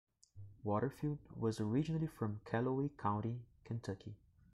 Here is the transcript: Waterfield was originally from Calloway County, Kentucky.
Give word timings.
Waterfield 0.63 1.19
was 1.35 1.59
originally 1.59 2.07
from 2.07 2.41
Calloway 2.43 2.89
County, 2.97 3.41
Kentucky. 3.63 4.15